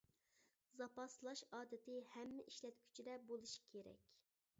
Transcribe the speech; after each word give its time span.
زاپاسلاش 0.77 1.43
ئادىتى 1.57 1.97
ھەممە 2.13 2.47
ئىشلەتكۈچىدە 2.53 3.19
بولۇشى 3.29 3.63
كېرەك. 3.75 4.09